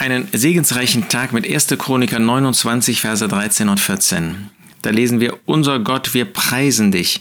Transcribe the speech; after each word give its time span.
einen 0.00 0.28
segensreichen 0.32 1.08
Tag 1.10 1.34
mit 1.34 1.46
1. 1.46 1.66
Chroniker 1.78 2.18
29, 2.18 3.02
Verse 3.02 3.28
13 3.28 3.68
und 3.68 3.78
14. 3.78 4.48
Da 4.80 4.88
lesen 4.88 5.20
wir, 5.20 5.38
Unser 5.44 5.78
Gott, 5.78 6.14
wir 6.14 6.24
preisen 6.24 6.90
dich, 6.90 7.20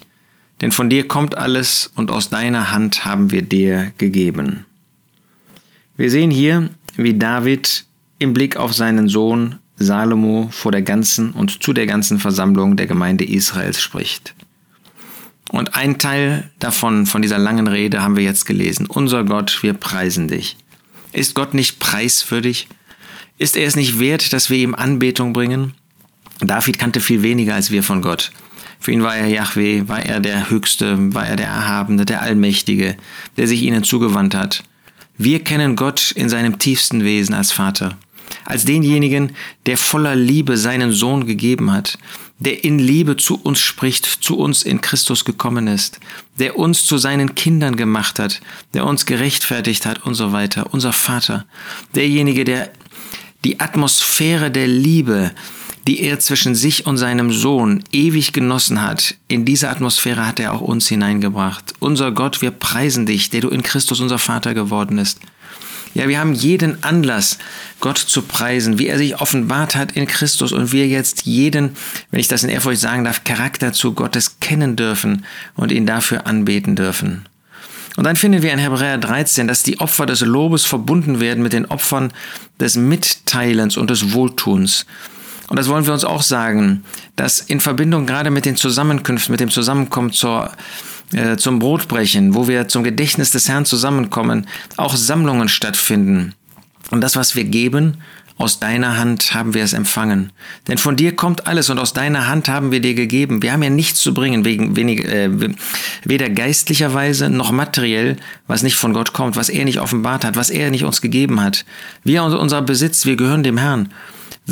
denn 0.62 0.72
von 0.72 0.90
dir 0.90 1.06
kommt 1.06 1.38
alles 1.38 1.92
und 1.96 2.10
aus 2.10 2.30
deiner 2.30 2.72
Hand 2.72 3.04
haben 3.04 3.32
wir 3.32 3.42
dir 3.42 3.92
gegeben. 3.98 4.66
Wir 5.98 6.10
sehen 6.10 6.32
hier, 6.32 6.70
wie 6.96 7.16
David 7.16 7.86
im 8.18 8.34
Blick 8.34 8.56
auf 8.56 8.74
seinen 8.74 9.10
Sohn 9.10 9.56
Salomo 9.76 10.48
vor 10.50 10.72
der 10.72 10.82
ganzen 10.82 11.32
und 11.32 11.62
zu 11.62 11.74
der 11.74 11.86
ganzen 11.86 12.18
Versammlung 12.18 12.78
der 12.78 12.88
Gemeinde 12.88 13.26
Israels 13.26 13.82
spricht. 13.82 14.36
Und 15.52 15.76
ein 15.76 15.98
Teil 15.98 16.50
davon, 16.60 17.06
von 17.06 17.22
dieser 17.22 17.40
langen 17.40 17.68
Rede, 17.68 18.02
haben 18.02 18.16
wir 18.16 18.24
jetzt 18.24 18.46
gelesen. 18.46 18.86
Unser 18.86 19.26
Gott, 19.26 19.64
wir 19.64 19.74
preisen 19.74 20.30
dich. 20.30 20.56
Ist 21.12 21.36
Gott 21.36 21.54
nicht 21.54 21.80
preiswürdig? 21.80 22.68
Ist 23.38 23.56
er 23.56 23.68
es 23.68 23.76
nicht 23.76 24.00
wert, 24.00 24.34
dass 24.34 24.50
wir 24.50 24.58
ihm 24.58 24.76
Anbetung 24.76 25.34
bringen? 25.34 25.74
David 26.40 26.78
kannte 26.80 27.00
viel 27.00 27.22
weniger 27.24 27.56
als 27.56 27.72
wir 27.72 27.84
von 27.84 28.02
Gott. 28.02 28.32
Für 28.80 28.92
ihn 28.92 29.04
war 29.04 29.16
er 29.16 29.28
Yahweh, 29.28 29.88
war 29.88 30.00
er 30.00 30.20
der 30.20 30.50
Höchste, 30.50 31.14
war 31.14 31.28
er 31.28 31.36
der 31.36 31.48
Erhabene, 31.48 32.06
der 32.06 32.22
Allmächtige, 32.22 32.96
der 33.36 33.48
sich 33.48 33.62
ihnen 33.62 33.84
zugewandt 33.84 34.36
hat. 34.36 34.64
Wir 35.18 35.44
kennen 35.44 35.76
Gott 35.76 36.12
in 36.12 36.30
seinem 36.30 36.60
tiefsten 36.60 37.04
Wesen 37.04 37.36
als 37.36 37.52
Vater, 37.52 37.98
als 38.50 38.66
denjenigen, 38.66 39.34
der 39.68 39.78
voller 39.78 40.16
Liebe 40.16 40.58
seinen 40.58 40.92
Sohn 40.92 41.28
gegeben 41.28 41.72
hat, 41.72 41.98
der 42.40 42.64
in 42.64 42.80
Liebe 42.80 43.16
zu 43.16 43.40
uns 43.40 43.60
spricht, 43.60 44.06
zu 44.06 44.38
uns 44.38 44.64
in 44.64 44.82
Christus 44.82 45.24
gekommen 45.24 45.68
ist, 45.68 46.00
der 46.40 46.58
uns 46.58 46.86
zu 46.86 46.98
seinen 46.98 47.36
Kindern 47.36 47.76
gemacht 47.76 48.18
hat, 48.18 48.42
der 48.74 48.86
uns 48.86 49.06
gerechtfertigt 49.06 49.86
hat 49.86 50.06
und 50.06 50.16
so 50.16 50.32
weiter, 50.32 50.68
unser 50.72 50.94
Vater, 50.94 51.46
derjenige, 51.96 52.44
der 52.44 52.72
die 53.44 53.60
Atmosphäre 53.60 54.50
der 54.50 54.68
Liebe, 54.68 55.32
die 55.88 56.02
er 56.02 56.20
zwischen 56.20 56.56
sich 56.56 56.86
und 56.86 56.98
seinem 56.98 57.32
Sohn 57.32 57.84
ewig 57.92 58.34
genossen 58.34 58.82
hat, 58.82 59.16
in 59.28 59.46
diese 59.46 59.70
Atmosphäre 59.70 60.26
hat 60.26 60.40
er 60.40 60.54
auch 60.54 60.62
uns 60.62 60.88
hineingebracht. 60.88 61.74
Unser 61.80 62.12
Gott, 62.12 62.42
wir 62.42 62.52
preisen 62.52 63.06
dich, 63.06 63.30
der 63.30 63.42
du 63.42 63.50
in 63.50 63.64
Christus 63.64 64.00
unser 64.00 64.18
Vater 64.18 64.54
geworden 64.54 64.98
bist. 64.98 65.20
Ja, 65.94 66.08
wir 66.08 66.20
haben 66.20 66.34
jeden 66.34 66.84
Anlass, 66.84 67.38
Gott 67.80 67.98
zu 67.98 68.22
preisen, 68.22 68.78
wie 68.78 68.88
er 68.88 68.98
sich 68.98 69.20
offenbart 69.20 69.76
hat 69.76 69.94
in 69.94 70.08
Christus 70.08 70.52
und 70.52 70.72
wir 70.72 70.88
jetzt 70.88 71.26
jeden, 71.26 71.76
wenn 72.12 72.20
ich 72.20 72.28
das 72.28 72.44
in 72.44 72.50
Ehrfurcht 72.50 72.80
sagen 72.80 73.06
darf, 73.06 73.24
Charakter 73.24 73.74
zu 73.74 73.94
Gottes 73.94 74.40
kennen 74.40 74.76
dürfen 74.76 75.26
und 75.56 75.72
ihn 75.72 75.86
dafür 75.86 76.28
anbeten 76.28 76.76
dürfen. 76.76 77.26
Und 77.98 78.04
dann 78.06 78.16
finden 78.16 78.44
wir 78.44 78.54
in 78.54 78.60
Hebräer 78.60 78.98
13, 78.98 79.48
dass 79.48 79.64
die 79.64 79.80
Opfer 79.80 80.06
des 80.06 80.22
Lobes 80.22 80.66
verbunden 80.66 81.20
werden 81.20 81.44
mit 81.44 81.54
den 81.54 81.66
Opfern 81.66 82.14
des 82.60 82.76
Mitteilens 82.76 83.76
und 83.76 83.90
des 83.90 84.14
Wohltuns. 84.14 84.86
Und 85.50 85.58
das 85.58 85.68
wollen 85.68 85.86
wir 85.86 85.94
uns 85.94 86.06
auch 86.06 86.22
sagen, 86.22 86.84
dass 87.16 87.42
in 87.42 87.60
Verbindung 87.60 88.06
gerade 88.06 88.30
mit 88.30 88.46
den 88.46 88.56
Zusammenkünften, 88.56 89.32
mit 89.32 89.42
dem 89.42 89.50
Zusammenkommen 89.50 90.14
zur 90.14 90.52
äh, 91.14 91.38
zum 91.38 91.60
Brotbrechen, 91.60 92.36
wo 92.36 92.48
wir 92.48 92.68
zum 92.68 92.84
Gedächtnis 92.84 93.32
des 93.32 93.50
Herrn 93.50 93.66
zusammenkommen, 93.66 94.48
auch 94.78 94.96
Sammlungen 94.96 95.50
stattfinden. 95.50 96.34
Und 96.92 97.02
das, 97.02 97.16
was 97.16 97.36
wir 97.36 97.44
geben, 97.44 97.98
aus 98.40 98.58
deiner 98.60 98.98
Hand 98.98 99.34
haben 99.34 99.54
wir 99.54 99.64
es 99.64 99.74
empfangen. 99.74 100.32
Denn 100.70 100.78
von 100.78 100.96
dir 100.96 101.14
kommt 101.14 101.46
alles 101.46 101.70
und 101.70 101.78
aus 101.78 101.92
deiner 101.92 102.28
Hand 102.28 102.48
haben 102.48 102.72
wir 102.72 102.80
dir 102.80 102.94
gegeben. 102.94 103.44
Wir 103.44 103.52
haben 103.52 103.62
ja 103.62 103.70
nichts 103.70 104.00
zu 104.00 104.14
bringen, 104.14 104.46
wegen, 104.46 104.78
wenig, 104.78 105.04
äh, 105.04 105.30
weder 106.06 106.30
geistlicherweise 106.30 107.30
noch 107.30 107.52
materiell, 107.52 108.16
was 108.48 108.64
nicht 108.64 108.78
von 108.78 108.94
Gott 108.94 109.12
kommt, 109.12 109.36
was 109.36 109.50
er 109.50 109.66
nicht 109.66 109.82
offenbart 109.82 110.24
hat, 110.24 110.38
was 110.38 110.50
er 110.50 110.72
nicht 110.72 110.86
uns 110.86 111.02
gegeben 111.02 111.42
hat. 111.42 111.66
Wir, 112.06 112.24
unser 112.24 112.62
Besitz, 112.62 113.06
wir 113.06 113.18
gehören 113.18 113.44
dem 113.44 113.58
Herrn. 113.58 113.90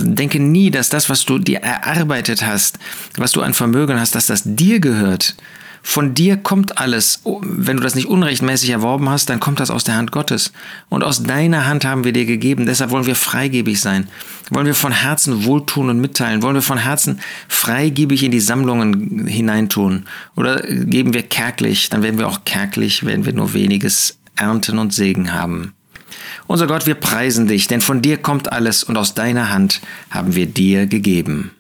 Denke 0.06 0.40
nie, 0.40 0.72
dass 0.72 0.90
das, 0.90 1.09
was 1.09 1.26
du 1.26 1.40
dir 1.40 1.59
erarbeitet 1.59 2.45
hast, 2.45 2.80
was 3.17 3.31
du 3.31 3.42
an 3.42 3.53
Vermögen 3.53 4.00
hast, 4.00 4.16
dass 4.16 4.28
das 4.28 4.44
dir 4.45 4.80
gehört. 4.80 5.36
Von 5.90 6.13
dir 6.13 6.35
kommt 6.35 6.80
alles. 6.80 7.22
Oh, 7.24 7.40
wenn 7.41 7.78
du 7.78 7.84
das 7.84 7.96
nicht 7.96 8.07
unrechtmäßig 8.07 8.72
erworben 8.72 9.09
hast, 9.09 9.30
dann 9.30 9.40
kommt 9.40 9.62
das 9.62 9.72
aus 9.72 9.86
der 9.86 9.96
Hand 9.96 10.12
Gottes. 10.12 10.52
Und 10.90 11.02
aus 11.02 11.24
deiner 11.24 11.66
Hand 11.66 11.86
haben 11.86 12.03
wir 12.03 12.12
dir 12.12 12.25
gegeben. 12.25 12.66
Deshalb 12.66 12.91
wollen 12.91 13.06
wir 13.06 13.16
freigebig 13.16 13.80
sein. 13.80 14.09
Wollen 14.50 14.66
wir 14.66 14.75
von 14.75 14.91
Herzen 14.91 15.46
wohltun 15.46 15.90
und 15.90 16.02
mitteilen. 16.02 16.41
Wollen 16.41 16.56
wir 16.56 16.62
von 16.62 16.78
Herzen 16.78 17.22
freigebig 17.47 18.24
in 18.24 18.31
die 18.31 18.41
Sammlungen 18.41 19.28
hineintun. 19.28 20.07
Oder 20.36 20.57
geben 20.62 21.13
wir 21.13 21.24
kärglich, 21.24 21.90
dann 21.90 22.03
werden 22.03 22.19
wir 22.19 22.28
auch 22.28 22.44
kärglich, 22.44 23.06
werden 23.06 23.25
wir 23.25 23.31
nur 23.31 23.53
weniges 23.53 24.18
ernten 24.36 24.80
und 24.80 24.94
Segen 24.94 25.34
haben. 25.34 25.74
Unser 26.47 26.68
Gott, 26.68 26.85
wir 26.85 26.95
preisen 26.95 27.47
dich, 27.47 27.68
denn 27.68 27.81
von 27.81 28.01
dir 28.01 28.18
kommt 28.18 28.51
alles 28.51 28.84
und 28.84 28.97
aus 28.97 29.13
deiner 29.13 29.50
Hand 29.51 29.81
haben 30.09 30.35
wir 30.35 30.45
dir 30.45 30.88
gegeben. 30.88 31.51